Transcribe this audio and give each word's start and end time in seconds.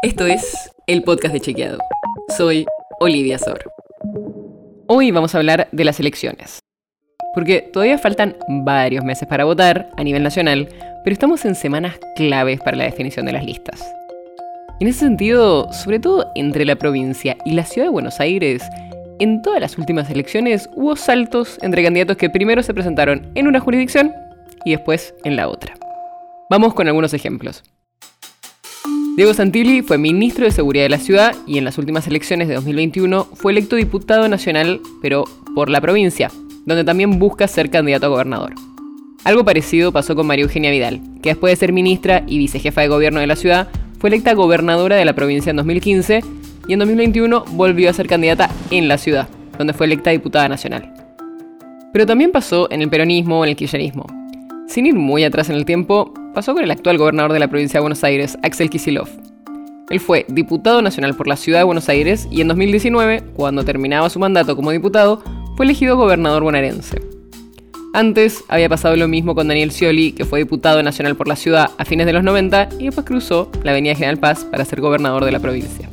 Esto 0.00 0.26
es 0.26 0.70
el 0.86 1.02
podcast 1.02 1.34
de 1.34 1.40
Chequeado. 1.40 1.78
Soy 2.36 2.66
Olivia 3.00 3.36
Sor. 3.36 3.64
Hoy 4.86 5.10
vamos 5.10 5.34
a 5.34 5.38
hablar 5.38 5.66
de 5.72 5.84
las 5.84 5.98
elecciones. 5.98 6.60
Porque 7.34 7.62
todavía 7.72 7.98
faltan 7.98 8.36
varios 8.46 9.04
meses 9.04 9.26
para 9.26 9.44
votar 9.44 9.90
a 9.96 10.04
nivel 10.04 10.22
nacional, 10.22 10.68
pero 11.02 11.12
estamos 11.12 11.44
en 11.44 11.56
semanas 11.56 11.98
claves 12.14 12.60
para 12.60 12.76
la 12.76 12.84
definición 12.84 13.26
de 13.26 13.32
las 13.32 13.44
listas. 13.44 13.92
En 14.78 14.86
ese 14.86 15.00
sentido, 15.00 15.72
sobre 15.72 15.98
todo 15.98 16.30
entre 16.36 16.64
la 16.64 16.76
provincia 16.76 17.36
y 17.44 17.54
la 17.54 17.64
ciudad 17.64 17.88
de 17.88 17.92
Buenos 17.92 18.20
Aires, 18.20 18.62
en 19.18 19.42
todas 19.42 19.60
las 19.60 19.78
últimas 19.78 20.08
elecciones 20.10 20.70
hubo 20.76 20.94
saltos 20.94 21.58
entre 21.60 21.82
candidatos 21.82 22.16
que 22.16 22.30
primero 22.30 22.62
se 22.62 22.72
presentaron 22.72 23.32
en 23.34 23.48
una 23.48 23.58
jurisdicción 23.58 24.14
y 24.64 24.70
después 24.76 25.12
en 25.24 25.34
la 25.34 25.48
otra. 25.48 25.74
Vamos 26.50 26.72
con 26.74 26.86
algunos 26.86 27.14
ejemplos. 27.14 27.64
Diego 29.18 29.34
Santilli 29.34 29.82
fue 29.82 29.98
ministro 29.98 30.44
de 30.44 30.52
Seguridad 30.52 30.84
de 30.84 30.90
la 30.90 30.98
ciudad 30.98 31.34
y 31.44 31.58
en 31.58 31.64
las 31.64 31.76
últimas 31.76 32.06
elecciones 32.06 32.46
de 32.46 32.54
2021 32.54 33.24
fue 33.34 33.50
electo 33.50 33.74
diputado 33.74 34.28
nacional, 34.28 34.80
pero 35.02 35.24
por 35.56 35.70
la 35.70 35.80
provincia, 35.80 36.30
donde 36.66 36.84
también 36.84 37.18
busca 37.18 37.48
ser 37.48 37.68
candidato 37.68 38.06
a 38.06 38.10
gobernador. 38.10 38.54
Algo 39.24 39.44
parecido 39.44 39.90
pasó 39.90 40.14
con 40.14 40.28
María 40.28 40.44
Eugenia 40.44 40.70
Vidal, 40.70 41.00
que 41.20 41.30
después 41.30 41.50
de 41.50 41.56
ser 41.56 41.72
ministra 41.72 42.22
y 42.28 42.38
vicejefa 42.38 42.82
de 42.82 42.86
gobierno 42.86 43.18
de 43.18 43.26
la 43.26 43.34
ciudad, 43.34 43.66
fue 43.98 44.08
electa 44.08 44.34
gobernadora 44.34 44.94
de 44.94 45.04
la 45.04 45.16
provincia 45.16 45.50
en 45.50 45.56
2015 45.56 46.20
y 46.68 46.72
en 46.72 46.78
2021 46.78 47.44
volvió 47.54 47.90
a 47.90 47.94
ser 47.94 48.06
candidata 48.06 48.48
en 48.70 48.86
la 48.86 48.98
ciudad, 48.98 49.28
donde 49.58 49.72
fue 49.72 49.86
electa 49.86 50.10
diputada 50.10 50.48
nacional. 50.48 50.94
Pero 51.92 52.06
también 52.06 52.30
pasó 52.30 52.70
en 52.70 52.82
el 52.82 52.88
peronismo 52.88 53.40
o 53.40 53.44
en 53.44 53.50
el 53.50 53.56
kirchnerismo. 53.56 54.06
Sin 54.68 54.86
ir 54.86 54.94
muy 54.94 55.24
atrás 55.24 55.50
en 55.50 55.56
el 55.56 55.64
tiempo, 55.64 56.14
pasó 56.38 56.54
con 56.54 56.62
el 56.62 56.70
actual 56.70 56.98
gobernador 56.98 57.32
de 57.32 57.40
la 57.40 57.48
provincia 57.48 57.78
de 57.78 57.80
Buenos 57.80 58.04
Aires, 58.04 58.38
Axel 58.44 58.70
Kisilov. 58.70 59.08
Él 59.90 59.98
fue 59.98 60.24
diputado 60.28 60.80
nacional 60.82 61.16
por 61.16 61.26
la 61.26 61.34
ciudad 61.34 61.58
de 61.58 61.64
Buenos 61.64 61.88
Aires 61.88 62.28
y 62.30 62.40
en 62.40 62.46
2019, 62.46 63.24
cuando 63.34 63.64
terminaba 63.64 64.08
su 64.08 64.20
mandato 64.20 64.54
como 64.54 64.70
diputado, 64.70 65.20
fue 65.56 65.66
elegido 65.66 65.96
gobernador 65.96 66.44
bonaerense. 66.44 67.02
Antes 67.92 68.44
había 68.46 68.68
pasado 68.68 68.94
lo 68.94 69.08
mismo 69.08 69.34
con 69.34 69.48
Daniel 69.48 69.72
Scioli, 69.72 70.12
que 70.12 70.24
fue 70.24 70.38
diputado 70.38 70.80
nacional 70.80 71.16
por 71.16 71.26
la 71.26 71.34
ciudad 71.34 71.70
a 71.76 71.84
fines 71.84 72.06
de 72.06 72.12
los 72.12 72.22
90 72.22 72.68
y 72.78 72.84
después 72.84 73.04
cruzó 73.04 73.50
la 73.64 73.72
avenida 73.72 73.96
General 73.96 74.18
Paz 74.18 74.44
para 74.44 74.64
ser 74.64 74.80
gobernador 74.80 75.24
de 75.24 75.32
la 75.32 75.40
provincia. 75.40 75.90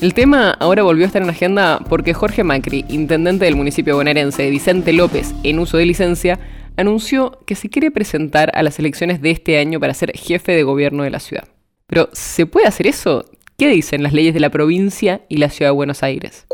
El 0.00 0.12
tema 0.12 0.50
ahora 0.50 0.82
volvió 0.82 1.04
a 1.04 1.06
estar 1.06 1.22
en 1.22 1.30
agenda 1.30 1.80
porque 1.88 2.14
Jorge 2.14 2.44
Macri, 2.44 2.84
intendente 2.88 3.44
del 3.44 3.56
municipio 3.56 3.96
bonaerense 3.96 4.50
Vicente 4.50 4.92
López 4.92 5.34
en 5.44 5.58
uso 5.58 5.78
de 5.78 5.86
licencia, 5.86 6.38
anunció 6.76 7.38
que 7.46 7.54
se 7.54 7.70
quiere 7.70 7.90
presentar 7.90 8.50
a 8.54 8.62
las 8.62 8.78
elecciones 8.78 9.22
de 9.22 9.30
este 9.30 9.58
año 9.58 9.80
para 9.80 9.94
ser 9.94 10.12
jefe 10.16 10.52
de 10.52 10.64
gobierno 10.64 11.04
de 11.04 11.10
la 11.10 11.20
ciudad. 11.20 11.44
Pero, 11.86 12.08
¿se 12.12 12.44
puede 12.44 12.66
hacer 12.66 12.86
eso? 12.86 13.24
¿Qué 13.56 13.68
dicen 13.68 14.02
las 14.02 14.12
leyes 14.12 14.34
de 14.34 14.40
la 14.40 14.50
provincia 14.50 15.22
y 15.28 15.36
la 15.36 15.48
ciudad 15.48 15.70
de 15.70 15.76
Buenos 15.76 16.02
Aires? 16.02 16.46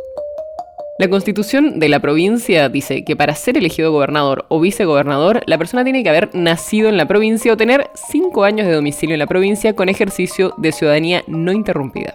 La 0.98 1.08
constitución 1.08 1.80
de 1.80 1.88
la 1.88 2.00
provincia 2.00 2.68
dice 2.68 3.04
que 3.06 3.16
para 3.16 3.34
ser 3.34 3.56
elegido 3.56 3.90
gobernador 3.90 4.44
o 4.50 4.60
vicegobernador, 4.60 5.42
la 5.46 5.56
persona 5.56 5.82
tiene 5.82 6.02
que 6.02 6.10
haber 6.10 6.28
nacido 6.34 6.90
en 6.90 6.98
la 6.98 7.08
provincia 7.08 7.54
o 7.54 7.56
tener 7.56 7.88
5 7.94 8.44
años 8.44 8.66
de 8.66 8.74
domicilio 8.74 9.14
en 9.14 9.20
la 9.20 9.26
provincia 9.26 9.74
con 9.74 9.88
ejercicio 9.88 10.52
de 10.58 10.72
ciudadanía 10.72 11.24
no 11.26 11.52
interrumpida. 11.52 12.14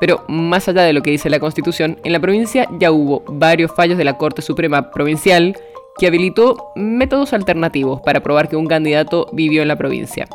Pero 0.00 0.24
más 0.28 0.68
allá 0.68 0.82
de 0.82 0.92
lo 0.92 1.02
que 1.02 1.10
dice 1.10 1.30
la 1.30 1.40
constitución, 1.40 1.98
en 2.04 2.12
la 2.12 2.20
provincia 2.20 2.68
ya 2.78 2.92
hubo 2.92 3.22
varios 3.26 3.72
fallos 3.74 3.98
de 3.98 4.04
la 4.04 4.16
Corte 4.16 4.42
Suprema 4.42 4.90
Provincial 4.90 5.56
que 5.98 6.06
habilitó 6.06 6.72
métodos 6.76 7.32
alternativos 7.32 8.00
para 8.02 8.22
probar 8.22 8.48
que 8.48 8.56
un 8.56 8.66
candidato 8.66 9.26
vivió 9.32 9.62
en 9.62 9.68
la 9.68 9.76
provincia. 9.76 10.28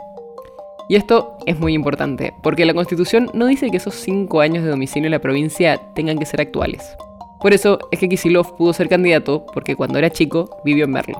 Y 0.90 0.96
esto 0.96 1.38
es 1.46 1.58
muy 1.58 1.74
importante, 1.74 2.34
porque 2.44 2.66
la 2.66 2.74
Constitución 2.74 3.30
no 3.34 3.46
dice 3.46 3.72
que 3.72 3.78
esos 3.78 3.96
cinco 3.96 4.42
años 4.42 4.64
de 4.64 4.70
domicilio 4.70 5.08
en 5.08 5.12
la 5.12 5.20
provincia 5.20 5.80
tengan 5.96 6.20
que 6.20 6.26
ser 6.26 6.42
actuales. 6.42 6.98
Por 7.40 7.54
eso 7.54 7.80
es 7.92 8.00
que 8.00 8.10
Kisilov 8.10 8.58
pudo 8.58 8.74
ser 8.74 8.90
candidato, 8.90 9.46
porque 9.54 9.76
cuando 9.76 9.98
era 9.98 10.10
chico 10.10 10.62
vivió 10.66 10.86
en 10.86 10.92
Merlo. 10.92 11.18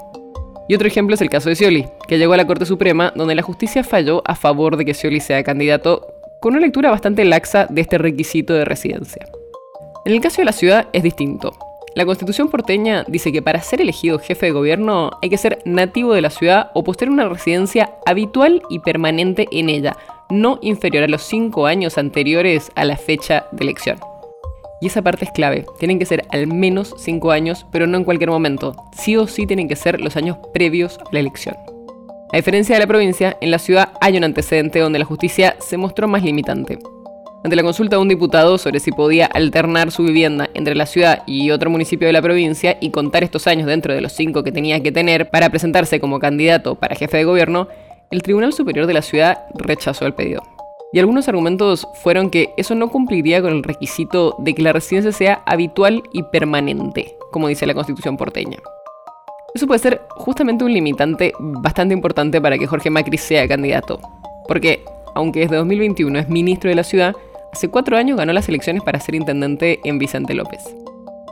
Y 0.68 0.76
otro 0.76 0.88
ejemplo 0.88 1.16
es 1.16 1.22
el 1.22 1.30
caso 1.30 1.50
de 1.50 1.56
Scioli, 1.56 1.86
que 2.08 2.18
llegó 2.18 2.34
a 2.34 2.38
la 2.38 2.48
Corte 2.48 2.66
Suprema, 2.66 3.12
donde 3.16 3.36
la 3.36 3.42
justicia 3.42 3.84
falló 3.84 4.22
a 4.26 4.36
favor 4.36 4.78
de 4.78 4.86
que 4.86 4.94
Scioli 4.94 5.20
sea 5.20 5.44
candidato, 5.44 6.13
con 6.44 6.56
una 6.56 6.66
lectura 6.66 6.92
bastante 6.92 7.24
laxa 7.24 7.68
de 7.70 7.80
este 7.80 7.98
requisito 7.98 8.54
de 8.54 8.66
residencia. 8.66 9.26
En 10.04 10.12
el 10.12 10.20
caso 10.20 10.42
de 10.42 10.46
la 10.46 10.52
ciudad 10.52 10.90
es 10.92 11.02
distinto. 11.02 11.54
La 11.96 12.06
constitución 12.06 12.50
porteña 12.50 13.06
dice 13.08 13.32
que 13.32 13.42
para 13.42 13.62
ser 13.62 13.80
elegido 13.80 14.20
jefe 14.20 14.48
de 14.48 14.52
gobierno 14.52 15.12
hay 15.22 15.30
que 15.30 15.38
ser 15.38 15.60
nativo 15.64 16.14
de 16.14 16.20
la 16.20 16.30
ciudad 16.30 16.70
o 16.74 16.84
poseer 16.84 17.12
una 17.12 17.30
residencia 17.30 17.94
habitual 18.06 18.62
y 18.70 18.80
permanente 18.80 19.48
en 19.54 19.70
ella, 19.70 19.96
no 20.30 20.60
inferior 20.62 21.06
a 21.06 21.08
los 21.08 21.22
cinco 21.22 21.66
años 21.66 21.98
anteriores 21.98 22.74
a 22.76 22.84
la 22.84 22.98
fecha 22.98 23.46
de 23.54 23.64
elección. 23.64 23.98
Y 24.82 24.88
esa 24.88 25.02
parte 25.02 25.24
es 25.24 25.32
clave, 25.32 25.66
tienen 25.80 25.98
que 25.98 26.06
ser 26.06 26.26
al 26.30 26.48
menos 26.48 26.94
cinco 26.98 27.32
años, 27.32 27.66
pero 27.72 27.88
no 27.88 27.98
en 27.98 28.04
cualquier 28.04 28.32
momento. 28.32 28.76
Sí 28.92 29.16
o 29.16 29.28
sí 29.28 29.48
tienen 29.48 29.70
que 29.70 29.78
ser 29.78 30.02
los 30.02 30.18
años 30.18 30.40
previos 30.54 30.98
a 30.98 31.14
la 31.14 31.22
elección. 31.22 31.56
A 32.34 32.38
diferencia 32.38 32.74
de 32.74 32.80
la 32.80 32.88
provincia, 32.88 33.38
en 33.42 33.52
la 33.52 33.60
ciudad 33.60 33.90
hay 34.02 34.18
un 34.18 34.24
antecedente 34.24 34.80
donde 34.80 34.98
la 34.98 35.06
justicia 35.06 35.56
se 35.60 35.78
mostró 35.78 36.08
más 36.08 36.24
limitante. 36.24 36.80
Ante 37.44 37.56
la 37.56 37.62
consulta 37.62 37.96
de 37.96 38.02
un 38.02 38.08
diputado 38.08 38.58
sobre 38.58 38.80
si 38.80 38.92
podía 38.92 39.28
alternar 39.28 39.92
su 39.92 40.04
vivienda 40.04 40.50
entre 40.56 40.74
la 40.74 40.88
ciudad 40.88 41.22
y 41.28 41.52
otro 41.52 41.70
municipio 41.70 42.08
de 42.08 42.14
la 42.14 42.24
provincia 42.24 42.76
y 42.82 42.90
contar 42.90 43.24
estos 43.24 43.46
años 43.46 43.68
dentro 43.68 43.94
de 43.94 44.02
los 44.02 44.14
cinco 44.14 44.44
que 44.44 44.52
tenía 44.52 44.82
que 44.82 44.92
tener 44.92 45.30
para 45.30 45.52
presentarse 45.52 46.00
como 46.00 46.18
candidato 46.18 46.74
para 46.74 46.96
jefe 46.96 47.18
de 47.18 47.26
gobierno, 47.26 47.68
el 48.10 48.24
Tribunal 48.24 48.52
Superior 48.52 48.88
de 48.88 48.96
la 48.96 49.04
ciudad 49.04 49.44
rechazó 49.54 50.08
el 50.08 50.16
pedido. 50.16 50.42
Y 50.92 50.98
algunos 50.98 51.28
argumentos 51.28 51.88
fueron 52.02 52.32
que 52.32 52.50
eso 52.58 52.74
no 52.74 52.90
cumpliría 52.90 53.44
con 53.44 53.54
el 53.54 53.62
requisito 53.62 54.38
de 54.40 54.56
que 54.56 54.64
la 54.64 54.74
residencia 54.74 55.12
sea 55.12 55.44
habitual 55.46 56.02
y 56.12 56.24
permanente, 56.24 57.16
como 57.32 57.48
dice 57.48 57.68
la 57.68 57.76
Constitución 57.76 58.18
porteña. 58.18 58.58
Eso 59.54 59.68
puede 59.68 59.80
ser 59.80 60.02
justamente 60.10 60.64
un 60.64 60.74
limitante 60.74 61.34
bastante 61.40 61.94
importante 61.94 62.42
para 62.42 62.58
que 62.58 62.68
Jorge 62.68 62.90
Macri 62.90 63.18
sea 63.18 63.48
candidato, 63.48 64.00
porque 64.48 64.84
aunque 65.16 65.42
desde 65.42 65.58
2021 65.58 66.20
es 66.20 66.30
ministro 66.30 66.70
de 66.70 66.76
la 66.76 66.84
ciudad, 66.84 67.16
Hace 67.54 67.70
cuatro 67.70 67.98
años 67.98 68.18
ganó 68.18 68.34
las 68.34 68.50
elecciones 68.50 68.82
para 68.82 69.00
ser 69.00 69.14
intendente 69.14 69.80
en 69.84 70.00
Vicente 70.00 70.34
López. 70.34 70.60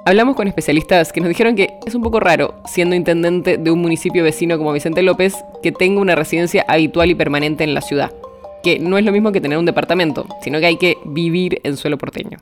Hablamos 0.06 0.36
con 0.36 0.48
especialistas 0.48 1.12
que 1.12 1.20
nos 1.20 1.30
dijeron 1.30 1.56
que 1.56 1.74
es 1.88 1.96
un 1.96 2.04
poco 2.04 2.20
raro, 2.20 2.54
siendo 2.66 2.96
intendente 2.96 3.58
de 3.58 3.72
un 3.72 3.82
municipio 3.82 4.24
vecino 4.24 4.60
como 4.60 4.72
Vicente 4.72 5.02
López, 5.02 5.34
que 5.64 5.72
tenga 5.72 6.00
una 6.00 6.14
residencia 6.14 6.64
habitual 6.68 7.10
y 7.10 7.16
permanente 7.16 7.64
en 7.64 7.74
la 7.74 7.82
ciudad. 7.82 8.12
Que 8.62 8.78
no 8.78 9.00
es 9.00 9.04
lo 9.04 9.12
mismo 9.12 9.32
que 9.32 9.42
tener 9.42 9.58
un 9.58 9.66
departamento, 9.66 10.28
sino 10.44 10.60
que 10.60 10.68
hay 10.68 10.78
que 10.78 10.96
vivir 11.06 11.60
en 11.64 11.76
suelo 11.76 11.98
porteño. 11.98 12.38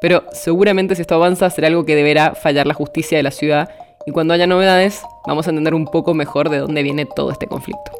Pero 0.00 0.24
seguramente 0.32 0.94
si 0.94 1.02
esto 1.02 1.14
avanza 1.14 1.50
será 1.50 1.68
algo 1.68 1.84
que 1.84 1.94
deberá 1.94 2.34
fallar 2.34 2.66
la 2.66 2.72
justicia 2.72 3.18
de 3.18 3.24
la 3.24 3.30
ciudad 3.30 3.68
y 4.06 4.12
cuando 4.12 4.34
haya 4.34 4.46
novedades 4.46 5.02
vamos 5.26 5.46
a 5.46 5.50
entender 5.50 5.74
un 5.74 5.86
poco 5.86 6.14
mejor 6.14 6.48
de 6.50 6.58
dónde 6.58 6.82
viene 6.82 7.06
todo 7.06 7.30
este 7.30 7.46
conflicto. 7.46 7.92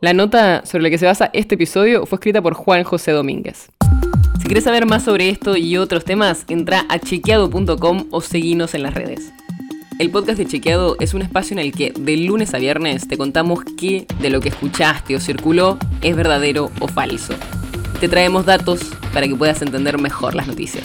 La 0.00 0.12
nota 0.12 0.64
sobre 0.66 0.82
la 0.82 0.90
que 0.90 0.98
se 0.98 1.06
basa 1.06 1.30
este 1.32 1.54
episodio 1.54 2.04
fue 2.06 2.16
escrita 2.16 2.42
por 2.42 2.54
Juan 2.54 2.84
José 2.84 3.12
Domínguez. 3.12 3.70
Si 4.38 4.44
quieres 4.44 4.64
saber 4.64 4.84
más 4.84 5.04
sobre 5.04 5.30
esto 5.30 5.56
y 5.56 5.78
otros 5.78 6.04
temas, 6.04 6.44
entra 6.48 6.84
a 6.90 6.98
chequeado.com 6.98 8.08
o 8.10 8.20
seguinos 8.20 8.74
en 8.74 8.82
las 8.82 8.92
redes. 8.92 9.32
El 9.98 10.10
podcast 10.10 10.38
de 10.38 10.46
Chequeado 10.46 10.96
es 10.98 11.14
un 11.14 11.22
espacio 11.22 11.54
en 11.54 11.60
el 11.60 11.72
que 11.72 11.92
de 11.96 12.16
lunes 12.16 12.52
a 12.52 12.58
viernes 12.58 13.06
te 13.06 13.16
contamos 13.16 13.60
qué 13.78 14.06
de 14.20 14.28
lo 14.28 14.40
que 14.40 14.48
escuchaste 14.48 15.14
o 15.14 15.20
circuló 15.20 15.78
es 16.02 16.16
verdadero 16.16 16.70
o 16.80 16.88
falso. 16.88 17.32
Te 18.00 18.08
traemos 18.08 18.44
datos 18.44 18.80
para 19.12 19.28
que 19.28 19.36
puedas 19.36 19.62
entender 19.62 19.98
mejor 19.98 20.34
las 20.34 20.48
noticias. 20.48 20.84